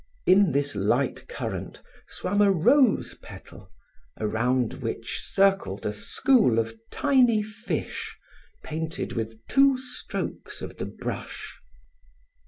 In 0.25 0.51
this 0.51 0.75
light 0.75 1.27
current 1.27 1.79
swam 2.07 2.41
a 2.41 2.51
rose 2.51 3.13
petal, 3.21 3.71
around 4.19 4.81
which 4.81 5.19
circled 5.21 5.85
a 5.85 5.93
school 5.93 6.57
of 6.57 6.73
tiny 6.89 7.43
fish 7.43 8.17
painted 8.63 9.13
with 9.13 9.45
two 9.47 9.77
strokes 9.77 10.63
of 10.63 10.77
the 10.77 10.87
brush. 10.87 11.59